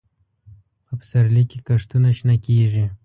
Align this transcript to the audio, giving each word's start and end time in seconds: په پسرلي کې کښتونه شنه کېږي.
په 0.85 0.93
پسرلي 0.99 1.43
کې 1.49 1.57
کښتونه 1.67 2.09
شنه 2.17 2.35
کېږي. 2.45 2.85